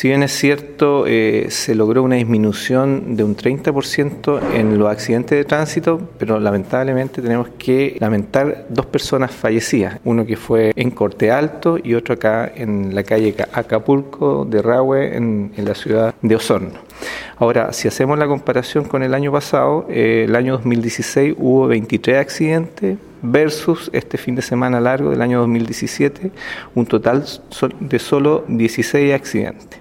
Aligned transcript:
Si 0.00 0.08
bien 0.08 0.22
es 0.22 0.32
cierto, 0.32 1.04
eh, 1.06 1.48
se 1.50 1.74
logró 1.74 2.02
una 2.02 2.16
disminución 2.16 3.16
de 3.16 3.22
un 3.22 3.36
30% 3.36 4.40
en 4.54 4.78
los 4.78 4.88
accidentes 4.90 5.36
de 5.36 5.44
tránsito, 5.44 6.00
pero 6.18 6.40
lamentablemente 6.40 7.20
tenemos 7.20 7.50
que 7.58 7.98
lamentar 8.00 8.64
dos 8.70 8.86
personas 8.86 9.30
fallecidas, 9.30 10.00
uno 10.04 10.24
que 10.24 10.38
fue 10.38 10.72
en 10.74 10.90
Corte 10.92 11.30
Alto 11.30 11.76
y 11.76 11.92
otro 11.92 12.14
acá 12.14 12.50
en 12.56 12.94
la 12.94 13.02
calle 13.02 13.34
Acapulco 13.52 14.46
de 14.46 14.62
Rahue, 14.62 15.14
en, 15.14 15.52
la 15.58 15.74
ciudad 15.74 16.14
de 16.22 16.34
Osorno. 16.34 16.78
Ahora, 17.36 17.72
si 17.72 17.88
hacemos 17.88 18.18
la 18.18 18.26
comparación 18.26 18.84
con 18.84 19.02
el 19.02 19.14
año 19.14 19.32
pasado, 19.32 19.86
eh, 19.88 20.26
el 20.28 20.36
año 20.36 20.52
2016 20.54 21.34
hubo 21.38 21.66
23 21.66 22.18
accidentes, 22.18 22.98
versus 23.22 23.90
este 23.92 24.18
fin 24.18 24.34
de 24.34 24.42
semana 24.42 24.80
largo 24.80 25.10
del 25.10 25.22
año 25.22 25.40
2017, 25.40 26.30
un 26.74 26.86
total 26.86 27.24
de 27.80 27.98
solo 27.98 28.44
16 28.48 29.14
accidentes. 29.14 29.80